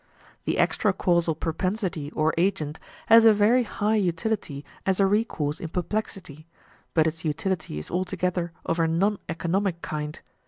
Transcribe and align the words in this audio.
The 0.45 0.57
extra 0.57 0.93
causal 0.93 1.35
propensity 1.35 2.09
or 2.13 2.33
agent 2.35 2.79
has 3.05 3.23
a 3.23 3.33
very 3.33 3.61
high 3.61 3.97
utility 3.97 4.65
as 4.83 4.99
a 4.99 5.05
recourse 5.05 5.59
in 5.59 5.67
perplexity, 5.69 6.47
but 6.95 7.05
its 7.05 7.23
utility 7.23 7.77
is 7.77 7.91
altogether 7.91 8.51
of 8.65 8.79
a 8.79 8.87
non 8.87 9.19
economic 9.29 9.83
kind. 9.83 10.19